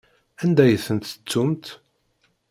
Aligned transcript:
Anda 0.43 0.63
ay 0.65 0.77
ten-tettumt? 0.85 1.65